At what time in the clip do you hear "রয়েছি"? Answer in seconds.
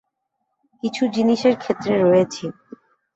1.99-2.45